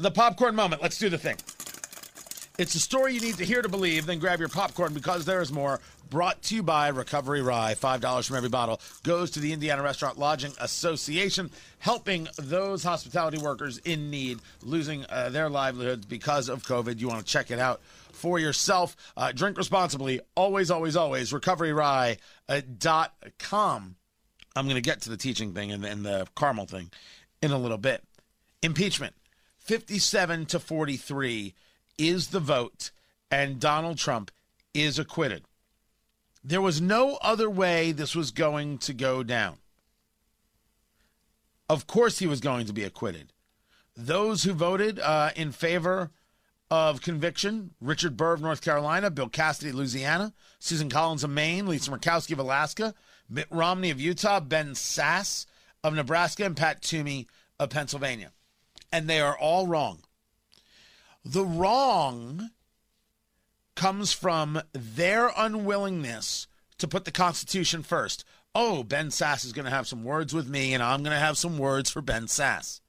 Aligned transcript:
the 0.00 0.10
popcorn 0.10 0.54
moment. 0.54 0.82
Let's 0.82 0.98
do 0.98 1.08
the 1.08 1.18
thing. 1.18 1.36
It's 2.58 2.74
a 2.74 2.80
story 2.80 3.14
you 3.14 3.20
need 3.20 3.36
to 3.36 3.44
hear 3.44 3.62
to 3.62 3.68
believe. 3.68 4.06
Then 4.06 4.18
grab 4.18 4.40
your 4.40 4.48
popcorn 4.48 4.92
because 4.92 5.24
there's 5.24 5.52
more. 5.52 5.80
Brought 6.10 6.42
to 6.42 6.56
you 6.56 6.62
by 6.62 6.88
Recovery 6.88 7.40
Rye. 7.40 7.74
$5 7.74 8.26
from 8.26 8.36
every 8.36 8.48
bottle 8.48 8.80
goes 9.04 9.30
to 9.32 9.40
the 9.40 9.52
Indiana 9.52 9.82
Restaurant 9.82 10.18
Lodging 10.18 10.52
Association, 10.60 11.50
helping 11.78 12.28
those 12.36 12.82
hospitality 12.82 13.38
workers 13.38 13.78
in 13.78 14.10
need, 14.10 14.40
losing 14.62 15.06
uh, 15.08 15.30
their 15.30 15.48
livelihoods 15.48 16.06
because 16.06 16.48
of 16.48 16.64
COVID. 16.64 16.98
You 16.98 17.08
want 17.08 17.24
to 17.24 17.32
check 17.32 17.50
it 17.50 17.58
out 17.58 17.80
for 18.12 18.38
yourself. 18.38 18.96
Uh, 19.16 19.32
drink 19.32 19.56
responsibly. 19.56 20.20
Always, 20.34 20.70
always, 20.70 20.96
always. 20.96 21.32
RecoveryRye.com. 21.32 23.96
I'm 24.56 24.64
going 24.64 24.74
to 24.74 24.80
get 24.80 25.02
to 25.02 25.10
the 25.10 25.16
teaching 25.16 25.54
thing 25.54 25.70
and, 25.70 25.84
and 25.84 26.04
the 26.04 26.26
caramel 26.36 26.66
thing 26.66 26.90
in 27.40 27.52
a 27.52 27.58
little 27.58 27.78
bit. 27.78 28.02
Impeachment 28.62 29.14
57 29.70 30.46
to 30.46 30.58
43 30.58 31.54
is 31.96 32.30
the 32.30 32.40
vote, 32.40 32.90
and 33.30 33.60
Donald 33.60 33.98
Trump 33.98 34.32
is 34.74 34.98
acquitted. 34.98 35.44
There 36.42 36.60
was 36.60 36.80
no 36.80 37.20
other 37.22 37.48
way 37.48 37.92
this 37.92 38.16
was 38.16 38.32
going 38.32 38.78
to 38.78 38.92
go 38.92 39.22
down. 39.22 39.58
Of 41.68 41.86
course, 41.86 42.18
he 42.18 42.26
was 42.26 42.40
going 42.40 42.66
to 42.66 42.72
be 42.72 42.82
acquitted. 42.82 43.32
Those 43.96 44.42
who 44.42 44.54
voted 44.54 44.98
uh, 44.98 45.30
in 45.36 45.52
favor 45.52 46.10
of 46.68 47.00
conviction 47.00 47.70
Richard 47.80 48.16
Burr 48.16 48.32
of 48.32 48.42
North 48.42 48.62
Carolina, 48.62 49.08
Bill 49.08 49.28
Cassidy, 49.28 49.70
of 49.70 49.76
Louisiana, 49.76 50.32
Susan 50.58 50.90
Collins 50.90 51.22
of 51.22 51.30
Maine, 51.30 51.68
Lisa 51.68 51.92
Murkowski 51.92 52.32
of 52.32 52.40
Alaska, 52.40 52.92
Mitt 53.28 53.46
Romney 53.52 53.90
of 53.90 54.00
Utah, 54.00 54.40
Ben 54.40 54.70
Sasse 54.70 55.46
of 55.84 55.94
Nebraska, 55.94 56.44
and 56.44 56.56
Pat 56.56 56.82
Toomey 56.82 57.28
of 57.60 57.70
Pennsylvania. 57.70 58.32
And 58.92 59.08
they 59.08 59.20
are 59.20 59.38
all 59.38 59.66
wrong. 59.66 60.00
The 61.24 61.44
wrong 61.44 62.50
comes 63.74 64.12
from 64.12 64.60
their 64.72 65.30
unwillingness 65.36 66.46
to 66.78 66.88
put 66.88 67.04
the 67.04 67.10
Constitution 67.10 67.82
first. 67.82 68.24
Oh, 68.54 68.82
Ben 68.82 69.08
Sasse 69.08 69.44
is 69.44 69.52
going 69.52 69.64
to 69.66 69.70
have 69.70 69.86
some 69.86 70.02
words 70.02 70.34
with 70.34 70.48
me, 70.48 70.74
and 70.74 70.82
I'm 70.82 71.02
going 71.02 71.14
to 71.14 71.20
have 71.20 71.38
some 71.38 71.56
words 71.56 71.88
for 71.90 72.00
Ben 72.00 72.26
Sasse. 72.26 72.80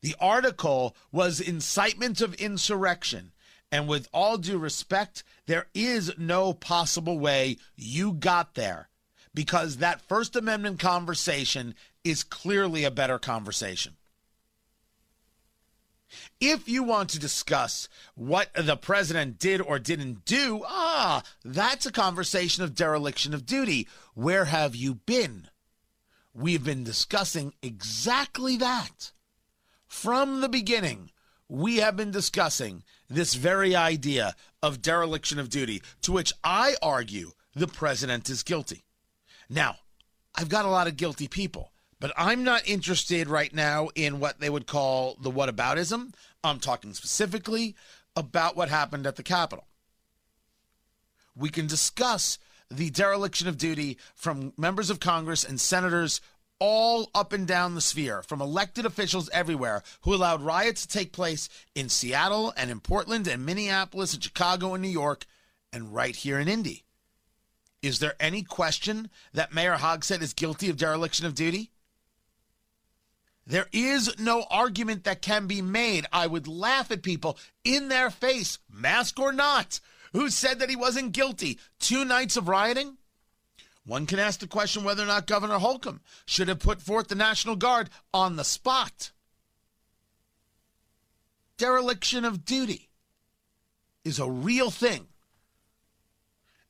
The 0.00 0.16
article 0.20 0.96
was 1.12 1.40
incitement 1.40 2.20
of 2.20 2.34
insurrection. 2.34 3.32
And 3.70 3.86
with 3.86 4.08
all 4.12 4.38
due 4.38 4.58
respect, 4.58 5.22
there 5.46 5.66
is 5.74 6.12
no 6.16 6.52
possible 6.54 7.18
way 7.18 7.58
you 7.76 8.12
got 8.12 8.54
there 8.54 8.88
because 9.34 9.76
that 9.76 10.00
First 10.00 10.36
Amendment 10.36 10.80
conversation 10.80 11.74
is 12.02 12.24
clearly 12.24 12.84
a 12.84 12.90
better 12.90 13.18
conversation. 13.18 13.96
If 16.40 16.68
you 16.68 16.82
want 16.82 17.10
to 17.10 17.18
discuss 17.18 17.88
what 18.14 18.48
the 18.54 18.76
president 18.76 19.38
did 19.38 19.60
or 19.60 19.78
didn't 19.78 20.24
do, 20.24 20.62
ah, 20.66 21.22
that's 21.44 21.86
a 21.86 21.92
conversation 21.92 22.64
of 22.64 22.74
dereliction 22.74 23.34
of 23.34 23.46
duty. 23.46 23.88
Where 24.14 24.46
have 24.46 24.74
you 24.74 24.94
been? 24.94 25.48
We've 26.34 26.64
been 26.64 26.84
discussing 26.84 27.54
exactly 27.62 28.56
that. 28.58 29.12
From 29.86 30.40
the 30.40 30.48
beginning, 30.48 31.10
we 31.48 31.78
have 31.78 31.96
been 31.96 32.10
discussing 32.10 32.84
this 33.08 33.34
very 33.34 33.74
idea 33.74 34.34
of 34.62 34.82
dereliction 34.82 35.38
of 35.38 35.48
duty, 35.48 35.82
to 36.02 36.12
which 36.12 36.32
I 36.44 36.76
argue 36.82 37.32
the 37.54 37.66
president 37.66 38.28
is 38.28 38.42
guilty. 38.42 38.84
Now, 39.48 39.76
I've 40.34 40.48
got 40.48 40.66
a 40.66 40.70
lot 40.70 40.86
of 40.86 40.96
guilty 40.96 41.26
people. 41.26 41.72
But 42.00 42.12
I'm 42.16 42.44
not 42.44 42.68
interested 42.68 43.28
right 43.28 43.52
now 43.52 43.88
in 43.94 44.20
what 44.20 44.40
they 44.40 44.50
would 44.50 44.66
call 44.66 45.16
the 45.20 45.30
whataboutism. 45.30 46.14
I'm 46.44 46.60
talking 46.60 46.94
specifically 46.94 47.74
about 48.14 48.56
what 48.56 48.68
happened 48.68 49.06
at 49.06 49.16
the 49.16 49.22
Capitol. 49.22 49.66
We 51.34 51.48
can 51.50 51.66
discuss 51.66 52.38
the 52.70 52.90
dereliction 52.90 53.48
of 53.48 53.58
duty 53.58 53.98
from 54.14 54.52
members 54.56 54.90
of 54.90 55.00
Congress 55.00 55.44
and 55.44 55.60
senators 55.60 56.20
all 56.60 57.08
up 57.14 57.32
and 57.32 57.46
down 57.46 57.74
the 57.74 57.80
sphere, 57.80 58.22
from 58.22 58.40
elected 58.40 58.84
officials 58.84 59.30
everywhere 59.32 59.82
who 60.00 60.14
allowed 60.14 60.42
riots 60.42 60.82
to 60.82 60.88
take 60.88 61.12
place 61.12 61.48
in 61.74 61.88
Seattle 61.88 62.52
and 62.56 62.70
in 62.70 62.80
Portland 62.80 63.28
and 63.28 63.46
Minneapolis 63.46 64.12
and 64.12 64.22
Chicago 64.22 64.74
and 64.74 64.82
New 64.82 64.88
York 64.88 65.24
and 65.72 65.94
right 65.94 66.16
here 66.16 66.38
in 66.38 66.48
Indy. 66.48 66.84
Is 67.80 68.00
there 68.00 68.14
any 68.18 68.42
question 68.42 69.08
that 69.32 69.54
Mayor 69.54 69.76
Hogsett 69.76 70.20
is 70.20 70.32
guilty 70.32 70.68
of 70.68 70.76
dereliction 70.76 71.26
of 71.26 71.34
duty? 71.34 71.70
There 73.48 73.66
is 73.72 74.20
no 74.20 74.44
argument 74.50 75.04
that 75.04 75.22
can 75.22 75.46
be 75.46 75.62
made. 75.62 76.04
I 76.12 76.26
would 76.26 76.46
laugh 76.46 76.90
at 76.90 77.02
people 77.02 77.38
in 77.64 77.88
their 77.88 78.10
face, 78.10 78.58
mask 78.70 79.18
or 79.18 79.32
not, 79.32 79.80
who 80.12 80.28
said 80.28 80.58
that 80.58 80.68
he 80.68 80.76
wasn't 80.76 81.12
guilty. 81.12 81.58
Two 81.80 82.04
nights 82.04 82.36
of 82.36 82.46
rioting? 82.46 82.98
One 83.86 84.04
can 84.04 84.18
ask 84.18 84.40
the 84.40 84.46
question 84.46 84.84
whether 84.84 85.02
or 85.02 85.06
not 85.06 85.26
Governor 85.26 85.58
Holcomb 85.58 86.02
should 86.26 86.48
have 86.48 86.58
put 86.58 86.82
forth 86.82 87.08
the 87.08 87.14
National 87.14 87.56
Guard 87.56 87.88
on 88.12 88.36
the 88.36 88.44
spot. 88.44 89.12
Dereliction 91.56 92.26
of 92.26 92.44
duty 92.44 92.90
is 94.04 94.18
a 94.18 94.30
real 94.30 94.70
thing. 94.70 95.06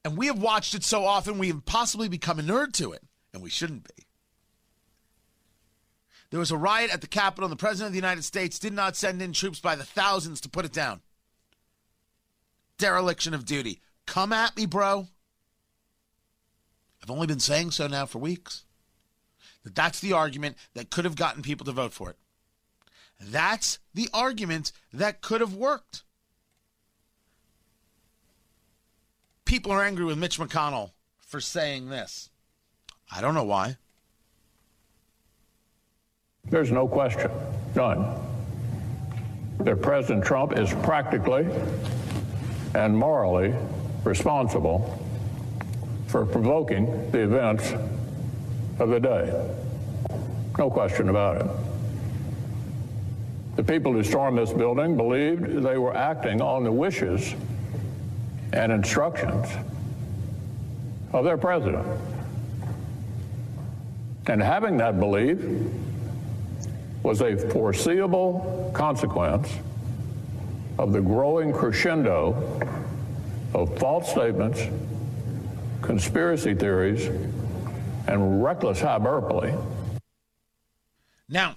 And 0.04 0.16
we 0.16 0.26
have 0.28 0.40
watched 0.40 0.74
it 0.74 0.84
so 0.84 1.04
often 1.04 1.38
we 1.38 1.48
have 1.48 1.64
possibly 1.64 2.08
become 2.08 2.38
inured 2.38 2.72
to 2.74 2.92
it, 2.92 3.02
and 3.34 3.42
we 3.42 3.50
shouldn't 3.50 3.82
be. 3.96 4.07
There 6.30 6.40
was 6.40 6.50
a 6.50 6.56
riot 6.58 6.92
at 6.92 7.00
the 7.00 7.06
Capitol, 7.06 7.46
and 7.46 7.52
the 7.52 7.56
President 7.56 7.88
of 7.88 7.92
the 7.92 7.98
United 7.98 8.24
States 8.24 8.58
did 8.58 8.72
not 8.72 8.96
send 8.96 9.22
in 9.22 9.32
troops 9.32 9.60
by 9.60 9.76
the 9.76 9.84
thousands 9.84 10.40
to 10.42 10.48
put 10.48 10.64
it 10.64 10.72
down. 10.72 11.00
Dereliction 12.76 13.34
of 13.34 13.44
duty. 13.44 13.80
Come 14.06 14.32
at 14.32 14.56
me, 14.56 14.66
bro. 14.66 15.08
I've 17.02 17.10
only 17.10 17.26
been 17.26 17.40
saying 17.40 17.70
so 17.70 17.86
now 17.86 18.06
for 18.06 18.18
weeks. 18.18 18.64
That 19.64 19.74
that's 19.74 20.00
the 20.00 20.12
argument 20.12 20.56
that 20.74 20.90
could 20.90 21.04
have 21.04 21.16
gotten 21.16 21.42
people 21.42 21.64
to 21.66 21.72
vote 21.72 21.92
for 21.92 22.10
it. 22.10 22.16
That's 23.20 23.78
the 23.94 24.08
argument 24.12 24.72
that 24.92 25.22
could 25.22 25.40
have 25.40 25.54
worked. 25.54 26.04
People 29.44 29.72
are 29.72 29.82
angry 29.82 30.04
with 30.04 30.18
Mitch 30.18 30.38
McConnell 30.38 30.92
for 31.20 31.40
saying 31.40 31.88
this. 31.88 32.30
I 33.10 33.20
don't 33.20 33.34
know 33.34 33.44
why. 33.44 33.78
There's 36.50 36.72
no 36.72 36.88
question, 36.88 37.30
none, 37.74 38.06
that 39.58 39.82
President 39.82 40.24
Trump 40.24 40.56
is 40.56 40.72
practically 40.82 41.46
and 42.74 42.96
morally 42.96 43.54
responsible 44.04 45.04
for 46.06 46.24
provoking 46.24 47.10
the 47.10 47.20
events 47.20 47.72
of 48.78 48.88
the 48.88 49.00
day. 49.00 49.50
No 50.56 50.70
question 50.70 51.08
about 51.08 51.42
it. 51.42 51.46
The 53.56 53.62
people 53.64 53.92
who 53.92 54.02
stormed 54.02 54.38
this 54.38 54.52
building 54.52 54.96
believed 54.96 55.62
they 55.62 55.76
were 55.76 55.94
acting 55.94 56.40
on 56.40 56.64
the 56.64 56.72
wishes 56.72 57.34
and 58.52 58.72
instructions 58.72 59.46
of 61.12 61.24
their 61.24 61.36
president. 61.36 61.86
And 64.26 64.42
having 64.42 64.76
that 64.78 64.98
belief 65.00 65.38
was 67.02 67.20
a 67.20 67.36
foreseeable 67.50 68.70
consequence 68.74 69.52
of 70.78 70.92
the 70.92 71.00
growing 71.00 71.52
crescendo 71.52 72.60
of 73.54 73.78
false 73.78 74.10
statements, 74.10 74.62
conspiracy 75.82 76.54
theories, 76.54 77.06
and 78.06 78.42
reckless 78.42 78.80
hyperbole. 78.80 79.54
Now, 81.28 81.56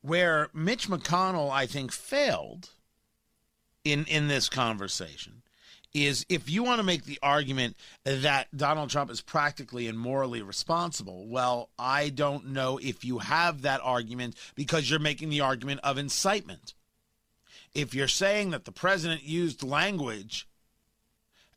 where 0.00 0.48
Mitch 0.54 0.88
McConnell, 0.88 1.50
I 1.50 1.66
think, 1.66 1.92
failed 1.92 2.70
in, 3.84 4.04
in 4.06 4.28
this 4.28 4.48
conversation 4.48 5.42
is 5.96 6.26
if 6.28 6.50
you 6.50 6.62
want 6.62 6.78
to 6.78 6.86
make 6.86 7.04
the 7.04 7.18
argument 7.22 7.76
that 8.04 8.48
Donald 8.54 8.90
Trump 8.90 9.10
is 9.10 9.22
practically 9.22 9.88
and 9.88 9.98
morally 9.98 10.42
responsible, 10.42 11.26
well, 11.26 11.70
I 11.78 12.10
don't 12.10 12.48
know 12.48 12.78
if 12.78 13.04
you 13.04 13.18
have 13.18 13.62
that 13.62 13.80
argument 13.82 14.36
because 14.54 14.90
you're 14.90 14.98
making 14.98 15.30
the 15.30 15.40
argument 15.40 15.80
of 15.82 15.96
incitement. 15.96 16.74
If 17.74 17.94
you're 17.94 18.08
saying 18.08 18.50
that 18.50 18.64
the 18.66 18.72
president 18.72 19.22
used 19.22 19.62
language 19.62 20.46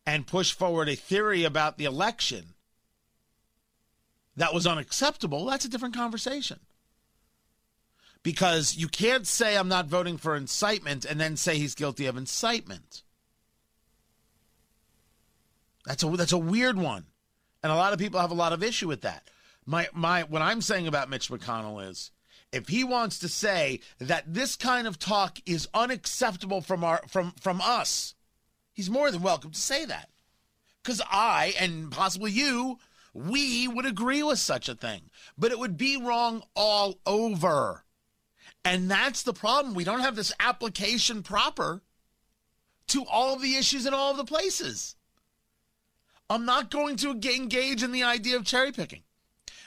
and 0.06 0.26
pushed 0.26 0.58
forward 0.58 0.88
a 0.88 0.96
theory 0.96 1.44
about 1.44 1.78
the 1.78 1.86
election 1.86 2.54
that 4.38 4.54
was 4.54 4.66
unacceptable, 4.66 5.46
that's 5.46 5.66
a 5.66 5.70
different 5.70 5.96
conversation. 5.96 6.60
Because 8.24 8.76
you 8.76 8.88
can't 8.88 9.28
say 9.28 9.58
I'm 9.58 9.68
not 9.68 9.88
voting 9.88 10.18
for 10.18 10.36
incitement 10.36 11.04
and 11.04 11.20
then 11.20 11.36
say 11.36 11.58
he's 11.58 11.76
guilty 11.76 12.06
of 12.06 12.18
incitement. 12.18 13.04
That's 15.90 16.04
a 16.04 16.08
that's 16.10 16.34
a 16.34 16.38
weird 16.38 16.78
one, 16.78 17.08
and 17.64 17.72
a 17.72 17.76
lot 17.76 17.94
of 17.94 18.00
people 18.00 18.20
have 18.20 18.30
a 18.30 18.36
lot 18.36 18.54
of 18.54 18.62
issue 18.62 18.88
with 18.88 19.02
that. 19.02 19.28
My 19.66 19.88
my 19.92 20.22
what 20.22 20.44
I'm 20.44 20.62
saying 20.62 20.86
about 20.86 21.10
Mitch 21.10 21.30
McConnell 21.30 21.84
is, 21.90 22.12
if 22.52 22.68
he 22.68 22.84
wants 22.84 23.18
to 23.20 23.28
say 23.28 23.80
that 23.98 24.32
this 24.32 24.56
kind 24.56 24.86
of 24.86 25.00
talk 25.00 25.40
is 25.48 25.68
unacceptable 25.74 26.62
from 26.62 26.84
our 26.84 27.02
from 27.08 27.32
from 27.42 27.60
us, 27.60 28.14
he's 28.72 28.88
more 28.88 29.10
than 29.10 29.24
welcome 29.24 29.50
to 29.50 29.60
say 29.60 29.84
that. 29.86 30.12
Cuz 30.84 31.02
I 31.10 31.56
and 31.60 31.92
possibly 31.92 32.32
you, 32.34 32.78
we 33.12 33.68
would 33.68 33.88
agree 33.88 34.22
with 34.22 34.38
such 34.38 34.70
a 34.70 34.76
thing, 34.76 35.10
but 35.40 35.52
it 35.52 35.58
would 35.58 35.76
be 35.76 35.98
wrong 35.98 36.44
all 36.56 37.00
over. 37.08 37.84
And 38.64 38.92
that's 38.92 39.24
the 39.24 39.34
problem. 39.34 39.74
We 39.74 39.86
don't 39.86 40.02
have 40.02 40.16
this 40.16 40.34
application 40.40 41.24
proper 41.24 41.82
to 42.90 43.06
all 43.06 43.34
of 43.34 43.42
the 43.42 43.56
issues 43.56 43.88
in 43.88 43.96
all 43.96 44.12
of 44.12 44.18
the 44.18 44.24
places. 44.24 44.96
I'm 46.30 46.46
not 46.46 46.70
going 46.70 46.96
to 46.98 47.12
engage 47.12 47.84
in 47.84 47.92
the 47.92 48.04
idea 48.04 48.36
of 48.36 48.46
cherry 48.46 48.72
picking. 48.72 49.02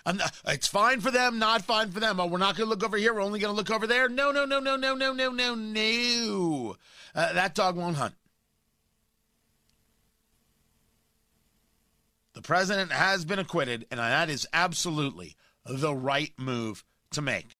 Not, 0.04 0.32
it's 0.46 0.66
fine 0.66 1.00
for 1.00 1.10
them, 1.10 1.38
not 1.38 1.62
fine 1.62 1.90
for 1.90 2.00
them. 2.00 2.18
Oh, 2.18 2.26
we're 2.26 2.38
not 2.38 2.56
going 2.56 2.66
to 2.66 2.70
look 2.70 2.84
over 2.84 2.96
here. 2.96 3.14
We're 3.14 3.22
only 3.22 3.38
going 3.38 3.52
to 3.52 3.56
look 3.56 3.70
over 3.70 3.86
there. 3.86 4.08
No, 4.08 4.32
no, 4.32 4.44
no, 4.44 4.58
no, 4.58 4.76
no, 4.76 4.94
no, 4.94 5.12
no, 5.12 5.30
no, 5.30 5.54
no. 5.54 6.76
Uh, 7.14 7.32
that 7.32 7.54
dog 7.54 7.76
won't 7.76 7.96
hunt. 7.96 8.14
The 12.34 12.42
president 12.42 12.90
has 12.90 13.24
been 13.24 13.38
acquitted, 13.38 13.86
and 13.90 14.00
that 14.00 14.30
is 14.30 14.46
absolutely 14.52 15.36
the 15.64 15.94
right 15.94 16.32
move 16.38 16.82
to 17.10 17.22
make. 17.22 17.54